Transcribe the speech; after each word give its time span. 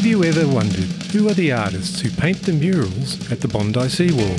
Have 0.00 0.08
you 0.08 0.24
ever 0.24 0.48
wondered 0.48 0.88
who 1.12 1.28
are 1.28 1.34
the 1.34 1.52
artists 1.52 2.00
who 2.00 2.08
paint 2.08 2.40
the 2.40 2.54
murals 2.54 3.30
at 3.30 3.42
the 3.42 3.48
Bondi 3.48 3.86
Seawall? 3.90 4.30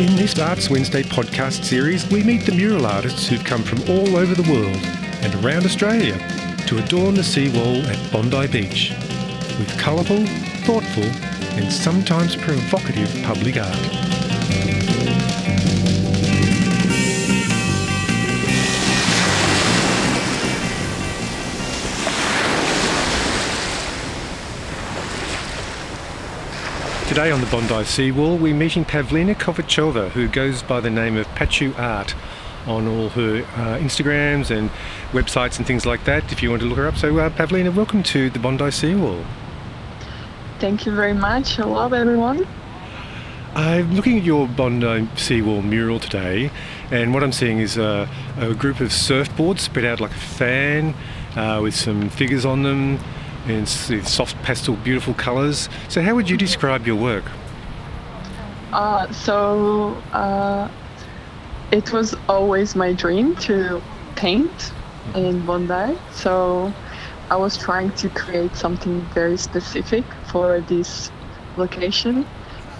In 0.00 0.16
this 0.16 0.38
Arts 0.38 0.70
Wednesday 0.70 1.02
podcast 1.02 1.62
series, 1.62 2.10
we 2.10 2.22
meet 2.22 2.46
the 2.46 2.52
mural 2.52 2.86
artists 2.86 3.28
who've 3.28 3.44
come 3.44 3.62
from 3.62 3.82
all 3.82 4.16
over 4.16 4.34
the 4.34 4.50
world 4.50 4.82
and 5.22 5.34
around 5.44 5.66
Australia 5.66 6.16
to 6.68 6.82
adorn 6.82 7.16
the 7.16 7.22
seawall 7.22 7.82
at 7.84 8.10
Bondi 8.10 8.46
Beach 8.46 8.94
with 9.58 9.78
colourful, 9.78 10.24
thoughtful, 10.64 11.04
and 11.58 11.70
sometimes 11.70 12.36
provocative 12.36 13.14
public 13.24 13.58
art. 13.58 14.13
Today 27.14 27.30
on 27.30 27.40
the 27.40 27.46
Bondi 27.46 27.84
Seawall, 27.84 28.36
we're 28.38 28.56
meeting 28.56 28.84
Pavlina 28.84 29.36
Kovacova, 29.36 30.10
who 30.10 30.26
goes 30.26 30.64
by 30.64 30.80
the 30.80 30.90
name 30.90 31.16
of 31.16 31.28
Patchu 31.28 31.72
Art 31.78 32.12
on 32.66 32.88
all 32.88 33.08
her 33.10 33.36
uh, 33.54 33.78
Instagrams 33.78 34.50
and 34.50 34.68
websites 35.12 35.58
and 35.58 35.64
things 35.64 35.86
like 35.86 36.02
that, 36.06 36.32
if 36.32 36.42
you 36.42 36.50
want 36.50 36.62
to 36.62 36.66
look 36.66 36.76
her 36.76 36.88
up. 36.88 36.96
So, 36.96 37.16
uh, 37.16 37.30
Pavlina, 37.30 37.72
welcome 37.72 38.02
to 38.02 38.30
the 38.30 38.40
Bondi 38.40 38.72
Seawall. 38.72 39.24
Thank 40.58 40.86
you 40.86 40.92
very 40.92 41.12
much. 41.14 41.54
Hello, 41.54 41.84
everyone. 41.84 42.48
I'm 43.54 43.94
looking 43.94 44.18
at 44.18 44.24
your 44.24 44.48
Bondi 44.48 45.08
Seawall 45.14 45.62
mural 45.62 46.00
today, 46.00 46.50
and 46.90 47.14
what 47.14 47.22
I'm 47.22 47.30
seeing 47.30 47.60
is 47.60 47.76
a, 47.76 48.08
a 48.38 48.54
group 48.54 48.80
of 48.80 48.88
surfboards 48.88 49.60
spread 49.60 49.84
out 49.84 50.00
like 50.00 50.10
a 50.10 50.14
fan 50.14 50.96
uh, 51.36 51.60
with 51.62 51.76
some 51.76 52.10
figures 52.10 52.44
on 52.44 52.64
them 52.64 52.98
in 53.46 53.62
s- 53.62 53.90
soft 54.10 54.40
pastel, 54.42 54.74
beautiful 54.76 55.14
colours. 55.14 55.68
So, 55.88 56.02
how 56.02 56.14
would 56.14 56.28
you 56.30 56.36
describe 56.36 56.86
your 56.86 56.96
work? 56.96 57.24
Uh, 58.72 59.10
so, 59.12 60.02
uh, 60.12 60.68
it 61.70 61.92
was 61.92 62.14
always 62.28 62.74
my 62.74 62.92
dream 62.92 63.34
to 63.36 63.82
paint 64.16 64.72
in 65.14 65.44
Bondi. 65.44 65.98
So, 66.10 66.72
I 67.30 67.36
was 67.36 67.56
trying 67.56 67.92
to 67.92 68.08
create 68.10 68.56
something 68.56 69.02
very 69.14 69.36
specific 69.36 70.04
for 70.30 70.60
this 70.60 71.10
location. 71.56 72.26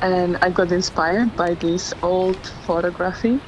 And 0.03 0.37
I 0.43 0.51
got 0.51 0.71
inspired 0.71 1.35
by 1.37 1.55
this 1.55 1.93
old 2.03 2.47
photography 2.67 3.41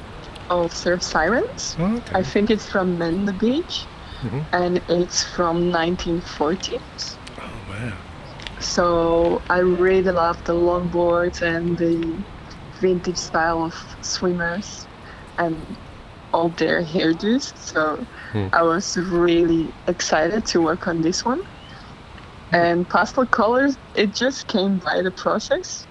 of 0.49 0.73
surf 0.73 1.03
sirens. 1.03 1.75
Okay. 1.79 2.19
I 2.19 2.23
think 2.23 2.49
it's 2.49 2.67
from 2.67 2.97
Menda 2.97 3.37
Beach. 3.37 3.85
Mhm. 4.23 4.45
And 4.53 4.81
it's 4.89 5.23
from 5.23 5.69
1940s. 5.69 7.06
Wow. 7.77 8.07
So 8.59 9.43
I 9.49 9.59
really 9.59 10.11
love 10.11 10.37
the 10.45 10.53
longboards 10.53 11.41
and 11.41 11.77
the 11.77 12.23
vintage 12.81 13.17
style 13.17 13.63
of 13.63 13.73
swimmers 14.01 14.87
and 15.37 15.77
all 16.33 16.49
their 16.51 16.83
hairdos. 16.83 17.51
So 17.55 18.05
Hmm. 18.31 18.47
I 18.53 18.63
was 18.63 18.95
really 18.97 19.75
excited 19.87 20.45
to 20.47 20.61
work 20.61 20.87
on 20.87 21.01
this 21.01 21.25
one. 21.25 21.39
And 22.53 22.89
pastel 22.89 23.25
colors, 23.27 23.77
it 23.95 24.13
just 24.15 24.47
came 24.47 24.79
by 24.79 25.01
the 25.01 25.11
process. 25.11 25.87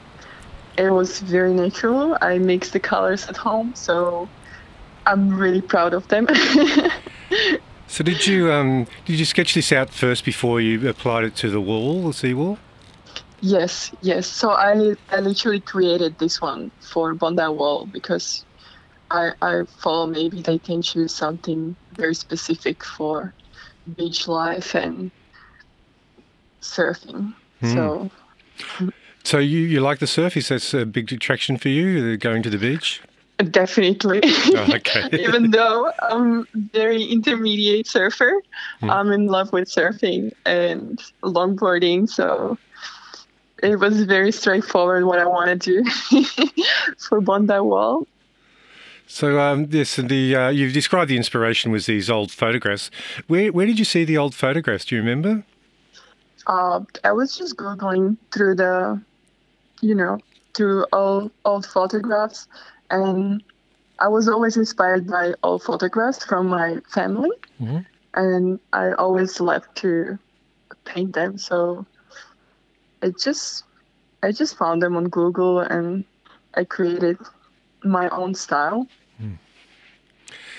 It 0.76 0.90
was 0.90 1.20
very 1.20 1.54
natural. 1.54 2.16
I 2.20 2.38
mixed 2.38 2.72
the 2.72 2.80
colors 2.80 3.26
at 3.28 3.36
home, 3.36 3.72
so 3.74 4.30
I'm 5.06 5.28
really 5.28 5.62
proud 5.62 5.94
of 5.94 6.06
them. 6.08 6.26
So 7.96 8.04
did 8.04 8.26
you 8.26 8.52
um, 8.52 8.86
did 9.06 9.18
you 9.18 9.24
sketch 9.24 9.54
this 9.54 9.72
out 9.72 9.88
first 9.88 10.22
before 10.22 10.60
you 10.60 10.86
applied 10.86 11.24
it 11.24 11.34
to 11.36 11.48
the 11.48 11.62
wall, 11.62 12.02
the 12.02 12.12
seawall? 12.12 12.58
Yes, 13.40 13.90
yes. 14.02 14.26
So 14.26 14.50
I, 14.50 14.96
I 15.08 15.20
literally 15.20 15.60
created 15.60 16.18
this 16.18 16.42
one 16.42 16.70
for 16.80 17.14
Bondi 17.14 17.48
Wall 17.48 17.86
because 17.86 18.44
I, 19.10 19.30
I 19.40 19.62
thought 19.80 20.08
maybe 20.08 20.42
they 20.42 20.58
can 20.58 20.82
choose 20.82 21.14
something 21.14 21.74
very 21.94 22.14
specific 22.14 22.84
for 22.84 23.32
beach 23.96 24.28
life 24.28 24.74
and 24.74 25.10
surfing. 26.60 27.32
So 27.62 28.10
So 29.24 29.38
you, 29.38 29.60
you 29.60 29.80
like 29.80 30.00
the 30.00 30.06
surf? 30.06 30.36
Is 30.36 30.48
that 30.48 30.74
a 30.74 30.84
big 30.84 31.10
attraction 31.14 31.56
for 31.56 31.70
you, 31.70 32.12
uh, 32.12 32.16
going 32.16 32.42
to 32.42 32.50
the 32.50 32.58
beach? 32.58 33.00
Definitely, 33.50 34.20
Oh, 34.24 34.66
okay. 34.74 35.08
even 35.20 35.50
though 35.50 35.90
I'm 36.02 36.46
very 36.72 37.02
intermediate 37.04 37.86
surfer, 37.86 38.32
Hmm. 38.80 38.90
I'm 38.90 39.12
in 39.12 39.26
love 39.26 39.52
with 39.52 39.68
surfing 39.68 40.32
and 40.44 41.02
longboarding. 41.22 42.08
So 42.08 42.58
it 43.62 43.76
was 43.76 44.02
very 44.04 44.32
straightforward 44.32 45.04
what 45.04 45.18
I 45.18 45.26
wanted 45.26 45.60
to 45.62 45.82
do 45.82 46.24
for 46.98 47.20
Bondi 47.20 47.58
Wall. 47.60 48.06
So 49.06 49.38
um, 49.38 49.68
yes, 49.70 49.96
the 49.96 50.34
uh, 50.34 50.48
you've 50.48 50.72
described 50.72 51.10
the 51.10 51.16
inspiration 51.16 51.70
was 51.70 51.86
these 51.86 52.10
old 52.10 52.32
photographs. 52.32 52.90
Where 53.28 53.52
where 53.52 53.64
did 53.66 53.78
you 53.78 53.84
see 53.84 54.04
the 54.04 54.18
old 54.18 54.34
photographs? 54.34 54.84
Do 54.84 54.96
you 54.96 55.00
remember? 55.00 55.44
Uh, 56.46 56.80
I 57.04 57.12
was 57.12 57.36
just 57.36 57.56
googling 57.56 58.16
through 58.32 58.56
the, 58.56 59.00
you 59.80 59.94
know, 59.94 60.18
through 60.54 60.86
old 60.92 61.30
old 61.44 61.66
photographs, 61.66 62.48
and 62.90 63.42
I 63.98 64.08
was 64.08 64.28
always 64.28 64.56
inspired 64.56 65.06
by 65.06 65.34
old 65.42 65.62
photographs 65.62 66.24
from 66.24 66.48
my 66.48 66.80
family, 66.92 67.30
Mhm. 67.60 67.86
and 68.14 68.60
I 68.72 68.92
always 68.92 69.40
loved 69.40 69.74
to 69.76 70.18
paint 70.84 71.14
them. 71.14 71.38
So 71.38 71.86
it 73.02 73.18
just, 73.18 73.64
I 74.22 74.32
just 74.32 74.56
found 74.56 74.82
them 74.82 74.96
on 74.96 75.08
Google, 75.08 75.60
and 75.60 76.04
I 76.54 76.64
created 76.64 77.18
my 77.84 78.08
own 78.10 78.34
style. 78.34 78.86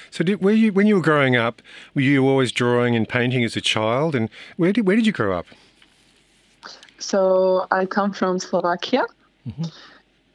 So 0.09 0.23
did, 0.23 0.41
were 0.41 0.51
you 0.51 0.71
when 0.71 0.87
you 0.87 0.95
were 0.95 1.01
growing 1.01 1.35
up? 1.35 1.61
Were 1.93 2.01
you 2.01 2.25
always 2.27 2.51
drawing 2.51 2.95
and 2.95 3.07
painting 3.07 3.43
as 3.43 3.55
a 3.55 3.61
child? 3.61 4.15
And 4.15 4.29
where 4.55 4.71
did 4.73 4.87
where 4.87 4.95
did 4.95 5.05
you 5.05 5.11
grow 5.11 5.37
up? 5.37 5.45
So 6.97 7.67
I 7.69 7.85
come 7.85 8.13
from 8.13 8.39
Slovakia. 8.39 9.05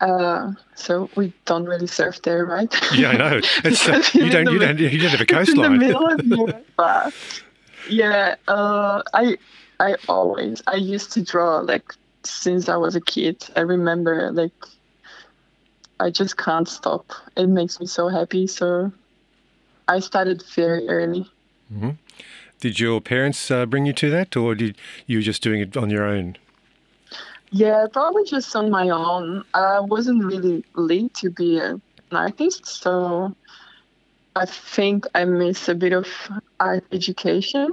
Uh, 0.02 0.52
so 0.74 1.08
we 1.14 1.32
don't 1.44 1.64
really 1.64 1.86
surf 1.86 2.20
there, 2.22 2.44
right? 2.44 2.74
Yeah, 2.92 3.10
I 3.10 3.16
know. 3.16 3.40
It's, 3.64 3.88
uh, 3.88 4.02
you 4.12 4.30
don't 4.30 4.50
you 4.52 4.58
don't 4.58 4.78
you 4.78 4.98
don't 4.98 5.10
have 5.10 5.20
a 5.20 5.40
It's 5.40 5.48
in 5.50 5.56
the 5.56 5.68
coastline. 5.68 6.28
Europe. 6.28 7.14
yeah, 7.88 8.34
uh, 8.48 9.02
I 9.14 9.38
I 9.78 9.94
always 10.08 10.60
I 10.66 10.74
used 10.74 11.12
to 11.12 11.22
draw 11.22 11.58
like 11.60 11.94
since 12.24 12.68
I 12.68 12.76
was 12.76 12.96
a 12.96 13.00
kid. 13.00 13.36
I 13.54 13.60
remember 13.60 14.32
like 14.32 14.58
I 16.00 16.10
just 16.10 16.36
can't 16.36 16.68
stop. 16.68 17.12
It 17.36 17.46
makes 17.46 17.78
me 17.78 17.86
so 17.86 18.08
happy. 18.08 18.48
So 18.48 18.90
I 19.86 20.00
started 20.00 20.42
very 20.56 20.88
early. 20.88 21.30
Did 22.58 22.80
your 22.80 23.00
parents 23.00 23.50
uh, 23.50 23.66
bring 23.66 23.86
you 23.86 23.92
to 23.94 24.10
that, 24.10 24.36
or 24.36 24.54
did 24.54 24.76
you 25.06 25.18
were 25.18 25.22
just 25.22 25.42
doing 25.42 25.60
it 25.60 25.76
on 25.76 25.90
your 25.90 26.04
own? 26.04 26.36
Yeah, 27.52 27.86
probably 27.92 28.24
just 28.24 28.56
on 28.56 28.70
my 28.70 28.88
own. 28.88 29.44
I 29.52 29.80
wasn't 29.80 30.24
really 30.24 30.64
lit 30.74 31.12
to 31.16 31.30
be 31.30 31.58
an 31.58 31.82
artist, 32.10 32.66
so 32.66 33.36
I 34.34 34.46
think 34.46 35.04
I 35.14 35.24
missed 35.26 35.68
a 35.68 35.74
bit 35.74 35.92
of 35.92 36.06
art 36.58 36.84
education. 36.92 37.68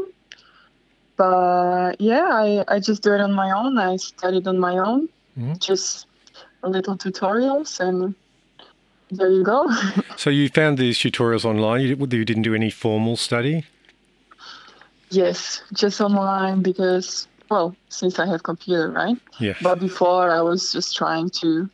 But 1.15 1.95
yeah, 1.99 2.27
I, 2.29 2.65
I 2.67 2.79
just 2.79 3.03
do 3.03 3.13
it 3.13 3.21
on 3.21 3.31
my 3.31 3.51
own. 3.51 3.77
I 3.77 3.95
studied 3.95 4.47
on 4.47 4.59
my 4.59 4.77
own, 4.77 5.07
Mhm. 5.37 5.59
just 5.59 6.07
little 6.61 6.97
tutorials, 6.97 7.79
and 7.79 8.15
there 9.11 9.29
you 9.31 9.43
go. 9.43 9.65
So 10.17 10.29
you 10.29 10.49
found 10.49 10.77
these 10.77 10.97
tutorials 10.99 11.45
online. 11.45 11.79
You, 11.81 11.95
you 11.95 12.25
didn't 12.25 12.43
do 12.43 12.53
any 12.53 12.69
formal 12.69 13.15
study. 13.15 13.63
yes, 15.09 15.63
just 15.71 16.01
online 16.01 16.61
because, 16.61 17.28
well, 17.49 17.75
since 17.89 18.19
I 18.19 18.25
have 18.27 18.43
computer, 18.43 18.89
right? 18.91 19.17
Yeah. 19.39 19.53
But 19.61 19.79
before, 19.79 20.29
I 20.31 20.41
was 20.41 20.71
just 20.71 20.95
trying 20.95 21.29
to 21.41 21.69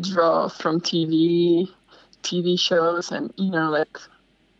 draw 0.00 0.48
from 0.48 0.80
TV, 0.80 1.68
TV 2.22 2.58
shows, 2.58 3.10
and 3.10 3.32
you 3.36 3.50
know, 3.50 3.70
like 3.70 3.98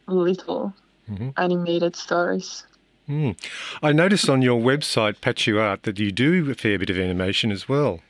little 0.09 0.75
Mhm. 1.11 1.33
animated 1.37 1.97
stories. 1.97 2.65
Mm. 3.09 3.37
I 3.83 3.93
noticed 3.93 4.29
on 4.29 4.43
your 4.43 4.61
website, 4.61 5.17
Patchu 5.21 5.61
Art, 5.61 5.83
that 5.83 5.99
you 5.99 6.12
do 6.12 6.49
a 6.51 6.55
fair 6.55 6.79
bit 6.79 6.91
of 6.91 6.97
animation 6.99 7.51
as 7.51 7.69
well. 7.69 8.01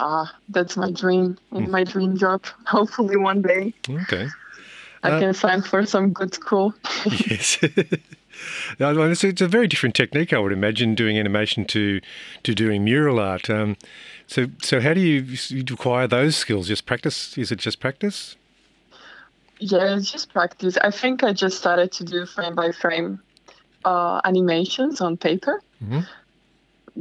Ah, 0.00 0.34
that's 0.48 0.76
my 0.76 0.90
dream, 0.90 1.38
my 1.50 1.84
dream 1.84 2.16
job. 2.16 2.44
Hopefully, 2.66 3.16
one 3.16 3.42
day 3.42 3.74
Okay. 3.88 4.28
I 5.04 5.10
Uh, 5.10 5.18
can 5.20 5.34
sign 5.34 5.62
for 5.62 5.84
some 5.86 6.12
good 6.12 6.34
school. 6.34 6.74
yes. 7.06 7.58
It's, 8.78 9.24
it's 9.24 9.40
a 9.40 9.48
very 9.48 9.68
different 9.68 9.94
technique, 9.94 10.32
I 10.32 10.38
would 10.38 10.52
imagine, 10.52 10.94
doing 10.94 11.18
animation 11.18 11.64
to 11.66 12.00
to 12.42 12.54
doing 12.54 12.84
mural 12.84 13.18
art. 13.18 13.50
Um, 13.50 13.76
so, 14.26 14.46
so 14.62 14.80
how 14.80 14.94
do 14.94 15.00
you, 15.00 15.36
you 15.48 15.64
acquire 15.74 16.06
those 16.06 16.36
skills? 16.36 16.68
Just 16.68 16.86
practice? 16.86 17.36
Is 17.36 17.52
it 17.52 17.58
just 17.58 17.80
practice? 17.80 18.36
Yeah, 19.58 19.96
it's 19.96 20.10
just 20.10 20.32
practice. 20.32 20.76
I 20.78 20.90
think 20.90 21.22
I 21.22 21.32
just 21.32 21.58
started 21.58 21.92
to 21.92 22.04
do 22.04 22.26
frame 22.26 22.54
by 22.54 22.72
frame 22.72 23.20
uh, 23.84 24.20
animations 24.24 25.00
on 25.00 25.16
paper. 25.16 25.62
Mm-hmm. 25.84 26.00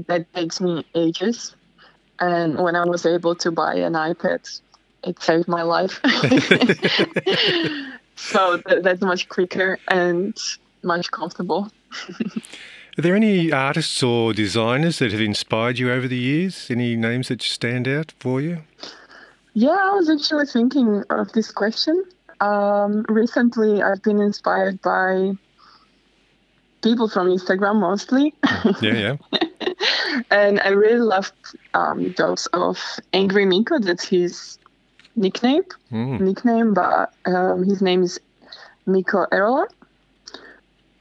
That 0.08 0.32
takes 0.34 0.62
me 0.62 0.86
ages. 0.94 1.56
And 2.20 2.60
when 2.60 2.76
I 2.76 2.86
was 2.86 3.06
able 3.06 3.36
to 3.36 3.52
buy 3.52 3.76
an 3.76 3.94
iPad, 3.94 4.62
it 5.04 5.22
saved 5.24 5.48
my 5.48 5.64
life. 5.64 6.00
so 8.16 8.58
th- 8.58 8.84
that's 8.84 9.02
much 9.02 9.28
quicker 9.28 9.80
and 9.88 10.38
much 10.84 11.12
comfortable. 11.12 11.72
Are 12.98 13.02
there 13.02 13.16
any 13.16 13.52
artists 13.52 14.04
or 14.04 14.34
designers 14.34 15.00
that 15.00 15.12
have 15.12 15.22
inspired 15.22 15.80
you 15.80 15.90
over 15.92 16.08
the 16.08 16.18
years? 16.18 16.68
Any 16.70 16.96
names 16.96 17.30
that 17.30 17.42
stand 17.42 17.88
out 17.88 18.14
for 18.20 18.42
you? 18.42 18.64
Yeah, 19.54 19.70
I 19.70 19.96
was 19.96 20.10
actually 20.10 20.46
thinking 20.46 21.04
of 21.10 21.32
this 21.32 21.52
question. 21.52 22.04
Um, 22.42 23.06
recently, 23.08 23.82
I've 23.82 24.02
been 24.04 24.20
inspired 24.20 24.82
by 24.82 25.34
people 26.82 27.08
from 27.08 27.28
Instagram 27.28 27.80
mostly. 27.80 28.34
Yeah, 28.82 29.18
yeah. 29.32 29.40
and 30.32 30.60
I 30.60 30.70
really 30.70 31.00
loved 31.00 31.34
um, 31.74 32.14
those 32.18 32.48
of 32.48 32.78
Angry 33.14 33.46
Miko. 33.46 33.80
That's 33.80 34.04
his 34.04 34.58
nickname. 35.16 35.64
Mm. 35.92 36.20
Nickname, 36.22 36.74
but 36.74 37.14
um, 37.26 37.64
his 37.64 37.82
name 37.82 38.04
is 38.04 38.20
Miko 38.86 39.26
Erola. 39.32 39.68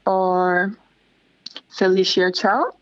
Or 0.05 0.75
Felicia 1.69 2.31
Chiao. 2.31 2.73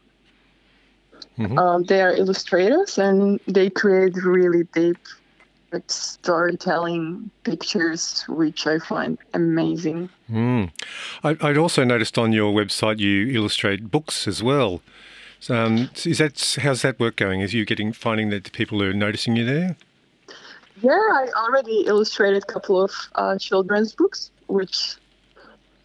Mm-hmm. 1.38 1.57
Uh, 1.57 1.80
they 1.80 2.01
are 2.01 2.13
illustrators 2.13 2.98
and 2.98 3.39
they 3.48 3.69
create 3.69 4.16
really 4.16 4.63
deep 4.74 4.98
like, 5.71 5.89
storytelling 5.89 7.30
pictures, 7.44 8.25
which 8.27 8.68
I 8.68 8.80
find 8.80 9.18
amazing. 9.33 10.10
Mm. 10.30 10.71
I, 11.24 11.33
would 11.33 11.57
also 11.57 11.83
noticed 11.83 12.18
on 12.18 12.33
your 12.33 12.54
website 12.54 13.00
you 13.00 13.27
illustrate 13.27 13.89
books 13.89 14.27
as 14.27 14.44
well. 14.44 14.81
So, 15.39 15.56
um, 15.56 15.89
is 16.04 16.18
that 16.18 16.57
how's 16.62 16.81
that 16.81 17.00
work 17.00 17.16
going? 17.16 17.39
Is 17.39 17.54
you 17.54 17.66
getting 17.66 17.94
finding 17.94 18.30
that 18.30 18.51
people 18.51 18.83
are 18.83 18.92
noticing 18.92 19.38
you 19.38 19.45
there? 19.45 19.77
Yeah, 20.81 20.92
I 20.92 21.27
already 21.36 21.81
illustrated 21.88 22.44
a 22.44 22.45
couple 22.45 22.81
of 22.81 22.92
uh, 23.16 23.38
children's 23.38 23.94
books, 23.94 24.31
which 24.48 24.95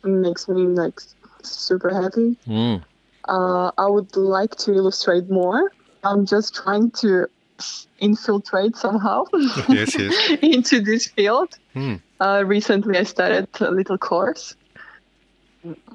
makes 0.03 0.49
me 0.49 0.67
like 0.67 1.01
super 1.51 1.91
happy. 1.91 2.37
Mm. 2.47 2.83
Uh, 3.27 3.71
I 3.79 3.87
would 3.87 4.15
like 4.17 4.55
to 4.57 4.75
illustrate 4.75 5.31
more. 5.31 5.73
I'm 6.03 6.27
just 6.27 6.55
trying 6.55 6.91
to 7.03 7.27
infiltrate 8.01 8.77
somehow 8.77 9.25
yes, 9.69 9.97
yes. 9.99 10.39
into 10.43 10.81
this 10.81 11.07
field. 11.07 11.57
Mm. 11.75 12.01
Uh, 12.21 12.43
recently, 12.45 12.99
I 12.99 13.05
started 13.05 13.49
a 13.61 13.71
little 13.71 13.99
course. 13.99 14.57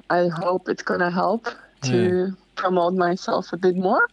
I 0.08 0.28
hope 0.28 0.68
it's 0.68 0.82
gonna 0.82 1.10
help 1.10 1.48
to 1.82 2.26
yeah. 2.26 2.34
promote 2.56 2.94
myself 2.94 3.52
a 3.52 3.56
bit 3.56 3.76
more. 3.76 4.08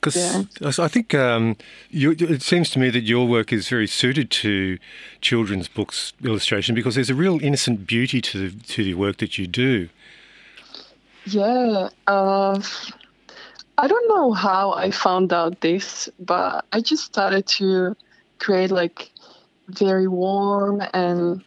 Because 0.00 0.16
yeah. 0.60 0.84
I 0.84 0.88
think 0.88 1.14
um, 1.14 1.56
you, 1.90 2.12
it 2.12 2.42
seems 2.42 2.70
to 2.70 2.78
me 2.78 2.90
that 2.90 3.02
your 3.02 3.26
work 3.26 3.52
is 3.52 3.68
very 3.68 3.86
suited 3.86 4.30
to 4.30 4.78
children's 5.20 5.68
books 5.68 6.12
illustration 6.22 6.74
because 6.74 6.94
there's 6.94 7.10
a 7.10 7.14
real 7.14 7.42
innocent 7.42 7.86
beauty 7.86 8.20
to 8.20 8.50
the, 8.50 8.64
to 8.66 8.84
the 8.84 8.94
work 8.94 9.16
that 9.18 9.38
you 9.38 9.46
do. 9.46 9.88
Yeah. 11.26 11.88
Uh, 12.06 12.60
I 13.78 13.88
don't 13.88 14.08
know 14.08 14.32
how 14.32 14.72
I 14.72 14.90
found 14.90 15.32
out 15.32 15.60
this, 15.60 16.08
but 16.18 16.64
I 16.72 16.80
just 16.80 17.04
started 17.04 17.46
to 17.58 17.96
create 18.38 18.70
like 18.70 19.10
very 19.68 20.08
warm 20.08 20.82
and 20.94 21.44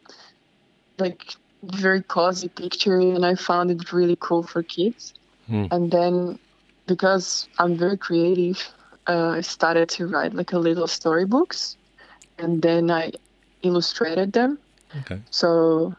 like 0.98 1.36
very 1.64 2.02
cozy 2.04 2.50
picture 2.50 3.00
and 3.00 3.26
I 3.26 3.36
found 3.36 3.72
it 3.72 3.92
really 3.92 4.18
cool 4.20 4.44
for 4.44 4.64
kids. 4.64 5.14
Mm. 5.50 5.72
And 5.72 5.92
then 5.92 6.40
because 6.86 7.48
I'm 7.58 7.78
very 7.78 7.98
creative, 7.98 8.62
uh, 9.08 9.30
I 9.30 9.42
started 9.42 9.90
to 9.90 10.08
write 10.08 10.34
like 10.34 10.54
a 10.54 10.60
little 10.60 10.88
storybooks 10.88 11.78
and 12.38 12.62
then 12.62 12.92
I 12.92 13.14
illustrated 13.64 14.34
them. 14.34 14.60
Okay. 15.02 15.20
So 15.32 15.96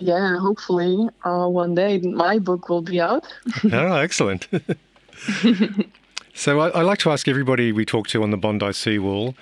yeah, 0.00 0.38
hopefully 0.38 1.08
uh, 1.24 1.46
one 1.46 1.74
day 1.74 1.98
my 1.98 2.38
book 2.38 2.68
will 2.68 2.82
be 2.82 3.00
out. 3.00 3.26
oh, 3.72 3.94
excellent. 3.96 4.48
so 6.34 6.60
I, 6.60 6.68
I, 6.68 6.82
like 6.82 6.98
to 7.00 7.10
ask 7.10 7.28
everybody 7.28 7.72
we 7.72 7.84
talk 7.84 8.08
to 8.08 8.22
on 8.22 8.30
the 8.30 8.36
Bondi 8.36 8.72
Seawall, 8.72 9.34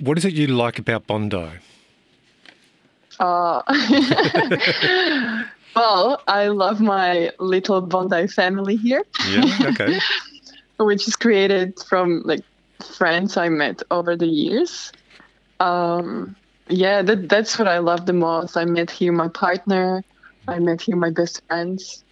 what 0.00 0.18
is 0.18 0.24
it 0.24 0.34
you 0.34 0.46
like 0.46 0.78
about 0.78 1.06
Bondi? 1.06 1.50
Uh, 3.20 3.62
well, 5.76 6.22
I 6.26 6.48
love 6.48 6.80
my 6.80 7.30
little 7.38 7.80
Bondi 7.80 8.26
family 8.26 8.76
here. 8.76 9.04
Yeah, 9.28 9.58
okay. 9.66 9.98
which 10.78 11.06
is 11.06 11.16
created 11.16 11.78
from 11.80 12.22
like 12.24 12.44
friends 12.82 13.36
I 13.36 13.48
met 13.48 13.82
over 13.90 14.16
the 14.16 14.26
years. 14.26 14.92
Um, 15.60 16.36
yeah, 16.68 17.02
that, 17.02 17.28
that's 17.28 17.58
what 17.58 17.68
I 17.68 17.78
love 17.78 18.06
the 18.06 18.12
most. 18.12 18.56
I 18.56 18.64
met 18.64 18.90
here 18.90 19.12
my 19.12 19.28
partner. 19.28 20.02
I 20.48 20.58
met 20.58 20.82
here 20.82 20.96
my 20.96 21.10
best 21.10 21.42
friends. 21.46 22.04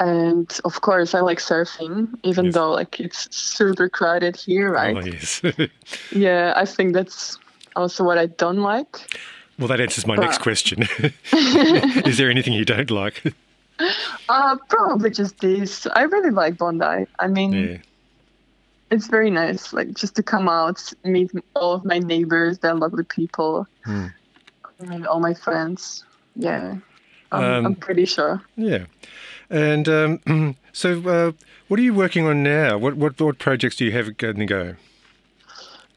And 0.00 0.48
of 0.64 0.80
course, 0.80 1.14
I 1.14 1.20
like 1.20 1.38
surfing, 1.38 2.08
even 2.22 2.46
yes. 2.46 2.54
though 2.54 2.70
like 2.70 3.00
it's 3.00 3.34
super 3.34 3.88
crowded 3.88 4.36
here, 4.36 4.70
right? 4.70 4.96
Oh, 4.96 5.00
yes. 5.00 5.42
yeah, 6.12 6.52
I 6.54 6.64
think 6.64 6.94
that's 6.94 7.36
also 7.74 8.04
what 8.04 8.16
I 8.16 8.26
don't 8.26 8.58
like. 8.58 9.18
Well, 9.58 9.66
that 9.68 9.80
answers 9.80 10.06
my 10.06 10.14
but... 10.14 10.22
next 10.22 10.38
question. 10.38 10.82
Is 11.32 12.16
there 12.16 12.30
anything 12.30 12.52
you 12.52 12.64
don't 12.64 12.92
like? 12.92 13.34
Uh, 14.28 14.56
probably 14.68 15.10
just 15.10 15.38
this. 15.40 15.88
I 15.96 16.02
really 16.02 16.30
like 16.30 16.58
Bondi. 16.58 17.06
I 17.18 17.26
mean, 17.26 17.52
yeah 17.52 17.78
it's 18.90 19.06
very 19.06 19.30
nice, 19.30 19.72
like 19.72 19.94
just 19.94 20.14
to 20.16 20.22
come 20.22 20.48
out, 20.48 20.92
meet 21.04 21.30
all 21.54 21.74
of 21.74 21.84
my 21.84 21.98
neighbors. 21.98 22.58
They're 22.58 22.74
lovely 22.74 23.04
people. 23.04 23.66
Mm. 23.86 24.12
meet 24.86 25.06
all 25.06 25.20
my 25.20 25.34
friends. 25.34 26.04
Yeah, 26.36 26.76
um, 27.32 27.44
um, 27.44 27.66
I'm 27.66 27.74
pretty 27.74 28.04
sure. 28.04 28.42
Yeah, 28.56 28.86
and 29.50 29.88
um, 29.88 30.56
so 30.72 31.08
uh, 31.08 31.32
what 31.68 31.78
are 31.78 31.82
you 31.82 31.94
working 31.94 32.26
on 32.26 32.42
now? 32.42 32.78
What 32.78 32.96
what 32.96 33.20
what 33.20 33.38
projects 33.38 33.76
do 33.76 33.84
you 33.84 33.92
have 33.92 34.16
going 34.16 34.36
to 34.36 34.46
go? 34.46 34.74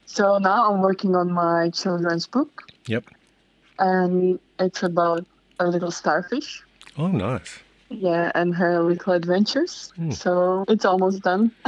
So 0.06 0.38
now 0.40 0.70
I'm 0.70 0.82
working 0.82 1.16
on 1.16 1.32
my 1.32 1.70
children's 1.70 2.28
book. 2.28 2.64
Yep. 2.88 3.06
And 3.80 4.40
it's 4.60 4.84
about 4.84 5.26
a 5.60 5.68
little 5.68 5.90
starfish. 5.90 6.62
Oh, 6.98 7.08
nice. 7.08 7.60
Yeah, 7.92 8.32
and 8.36 8.56
her 8.56 8.82
little 8.82 9.14
adventures. 9.14 9.92
Mm. 10.00 10.14
So 10.14 10.64
it's 10.70 10.86
almost 10.86 11.24
done. 11.24 11.52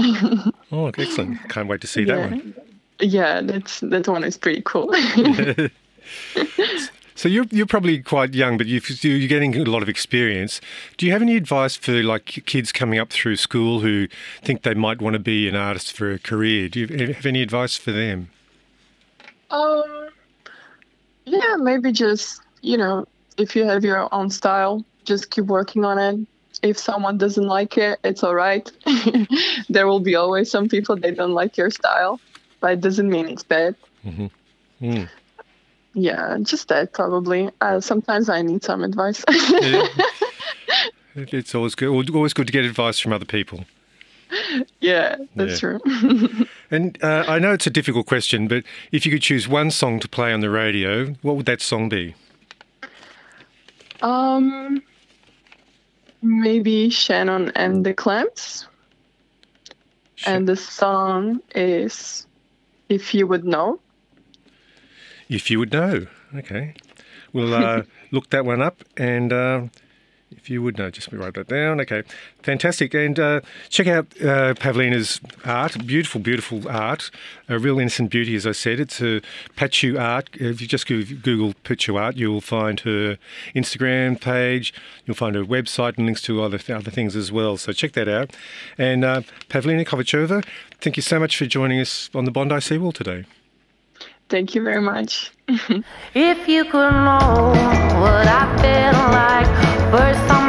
oh, 0.71 0.89
excellent! 0.97 1.49
Can't 1.49 1.67
wait 1.67 1.81
to 1.81 1.87
see 1.87 2.03
yeah. 2.03 2.15
that 2.15 2.31
one. 2.31 2.55
Yeah, 2.99 3.41
that's 3.41 3.81
that 3.81 4.07
one 4.07 4.23
is 4.23 4.37
pretty 4.37 4.61
cool. 4.61 4.93
so 7.15 7.27
you're 7.27 7.45
you're 7.51 7.65
probably 7.65 8.01
quite 8.01 8.33
young, 8.33 8.57
but 8.57 8.67
you 8.67 8.79
you're 9.01 9.27
getting 9.27 9.53
a 9.55 9.65
lot 9.65 9.83
of 9.83 9.89
experience. 9.89 10.61
Do 10.95 11.05
you 11.05 11.11
have 11.11 11.21
any 11.21 11.35
advice 11.35 11.75
for 11.75 12.01
like 12.01 12.43
kids 12.45 12.71
coming 12.71 12.99
up 12.99 13.11
through 13.11 13.35
school 13.35 13.81
who 13.81 14.07
think 14.41 14.63
they 14.63 14.75
might 14.75 15.01
want 15.01 15.15
to 15.15 15.19
be 15.19 15.49
an 15.49 15.57
artist 15.57 15.91
for 15.91 16.13
a 16.13 16.19
career? 16.19 16.69
Do 16.69 16.79
you 16.79 17.13
have 17.13 17.25
any 17.25 17.41
advice 17.41 17.75
for 17.75 17.91
them? 17.91 18.29
Um, 19.51 20.07
yeah, 21.25 21.57
maybe 21.57 21.91
just 21.91 22.41
you 22.61 22.77
know, 22.77 23.05
if 23.37 23.57
you 23.57 23.65
have 23.65 23.83
your 23.83 24.07
own 24.13 24.29
style, 24.29 24.85
just 25.05 25.31
keep 25.31 25.45
working 25.45 25.85
on 25.85 25.97
it. 25.99 26.27
If 26.61 26.77
someone 26.77 27.17
doesn't 27.17 27.47
like 27.47 27.77
it, 27.77 27.99
it's 28.03 28.23
all 28.23 28.35
right. 28.35 28.69
there 29.69 29.87
will 29.87 29.99
be 29.99 30.15
always 30.15 30.49
some 30.49 30.69
people 30.69 30.95
they 30.95 31.11
don't 31.11 31.33
like 31.33 31.57
your 31.57 31.69
style, 31.69 32.19
but 32.59 32.73
it 32.73 32.81
doesn't 32.81 33.09
mean 33.09 33.27
it's 33.27 33.43
bad. 33.43 33.75
Mm-hmm. 34.05 34.27
Mm. 34.85 35.09
Yeah, 35.93 36.37
just 36.41 36.69
that 36.69 36.93
probably. 36.93 37.49
Uh, 37.61 37.79
sometimes 37.79 38.29
I 38.29 38.41
need 38.41 38.63
some 38.63 38.83
advice. 38.83 39.23
yeah. 39.51 39.87
It's 41.15 41.53
always 41.53 41.75
good. 41.75 41.89
Always 41.89 42.33
good 42.33 42.47
to 42.47 42.53
get 42.53 42.65
advice 42.65 42.99
from 42.99 43.13
other 43.13 43.25
people. 43.25 43.65
Yeah, 44.79 45.17
that's 45.35 45.61
yeah. 45.61 45.77
true. 45.77 46.45
and 46.71 47.01
uh, 47.03 47.25
I 47.27 47.39
know 47.39 47.53
it's 47.53 47.67
a 47.67 47.69
difficult 47.69 48.07
question, 48.07 48.47
but 48.47 48.63
if 48.91 49.05
you 49.05 49.11
could 49.11 49.21
choose 49.21 49.47
one 49.47 49.69
song 49.69 49.99
to 49.99 50.07
play 50.07 50.33
on 50.33 50.39
the 50.39 50.49
radio, 50.49 51.13
what 51.21 51.35
would 51.35 51.45
that 51.45 51.61
song 51.61 51.89
be? 51.89 52.15
Um, 54.01 54.83
maybe 56.23 56.89
Shannon 56.89 57.51
and 57.55 57.85
the 57.85 57.93
Clams. 57.93 58.67
And 60.25 60.47
the 60.47 60.55
song 60.55 61.41
is 61.53 62.25
If 62.87 63.13
You 63.13 63.27
Would 63.27 63.43
Know. 63.43 63.79
If 65.27 65.51
You 65.51 65.59
Would 65.59 65.73
Know. 65.73 66.07
Okay. 66.35 66.75
We'll 67.33 67.53
uh, 67.53 67.83
look 68.11 68.29
that 68.29 68.45
one 68.45 68.61
up 68.61 68.83
and 68.95 69.33
uh, 69.33 69.63
If 70.37 70.49
you 70.49 70.61
would 70.61 70.77
know, 70.77 70.89
just 70.89 71.11
write 71.11 71.33
that 71.35 71.47
down. 71.47 71.79
Okay, 71.81 72.03
fantastic. 72.41 72.93
And 72.93 73.19
uh, 73.19 73.41
check 73.69 73.87
out 73.87 74.05
uh, 74.21 74.53
Pavlina's 74.55 75.19
art. 75.45 75.85
Beautiful, 75.85 76.21
beautiful 76.21 76.67
art. 76.67 77.11
A 77.49 77.59
real 77.59 77.79
innocent 77.79 78.09
beauty, 78.09 78.35
as 78.35 78.47
I 78.47 78.51
said. 78.51 78.79
It's 78.79 79.01
a 79.01 79.21
Patchu 79.55 79.99
art. 79.99 80.29
If 80.33 80.61
you 80.61 80.67
just 80.67 80.87
Google 80.87 81.53
Patchu 81.63 81.99
art, 81.99 82.15
you'll 82.15 82.41
find 82.41 82.79
her 82.81 83.17
Instagram 83.55 84.19
page. 84.19 84.73
You'll 85.05 85.15
find 85.15 85.35
her 85.35 85.43
website 85.43 85.97
and 85.97 86.05
links 86.05 86.21
to 86.23 86.41
other 86.41 86.59
other 86.73 86.91
things 86.91 87.15
as 87.15 87.31
well. 87.31 87.57
So 87.57 87.71
check 87.71 87.93
that 87.93 88.07
out. 88.07 88.35
And 88.77 89.03
uh, 89.03 89.21
Pavlina 89.49 89.85
Kovacova, 89.85 90.45
thank 90.81 90.97
you 90.97 91.03
so 91.03 91.19
much 91.19 91.37
for 91.37 91.45
joining 91.45 91.79
us 91.79 92.09
on 92.13 92.25
the 92.25 92.31
Bondi 92.31 92.59
Seawall 92.59 92.91
today. 92.91 93.25
Thank 94.29 94.55
you 94.55 94.63
very 94.63 94.81
much. 94.81 95.31
if 96.13 96.47
you 96.47 96.65
could 96.65 96.91
know 96.91 97.53
what 97.99 98.27
I 98.27 98.57
feel 98.61 98.99
like 99.11 99.62
first 99.93 100.27
time 100.27 100.42